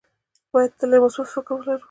باید 0.51 0.71
تل 0.79 0.91
یو 0.95 1.03
مثبت 1.05 1.27
فکر 1.35 1.51
ولره. 1.53 1.75